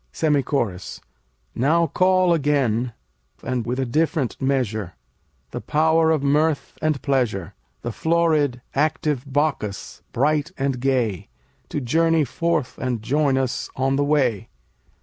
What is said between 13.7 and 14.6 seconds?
on the way.